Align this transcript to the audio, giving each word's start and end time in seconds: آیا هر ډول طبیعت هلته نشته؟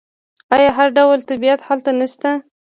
آیا 0.55 0.69
هر 0.77 0.87
ډول 0.97 1.19
طبیعت 1.31 1.59
هلته 1.67 1.89
نشته؟ 1.99 2.31